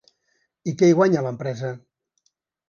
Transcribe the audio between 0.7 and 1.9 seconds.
I què hi guanya, l’empresa?